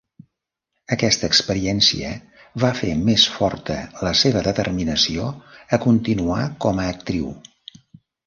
[0.95, 2.13] Aquesta experiència
[2.63, 3.77] va fer més forta
[4.07, 5.29] la seva determinació
[5.77, 7.29] a continuar com a actriu.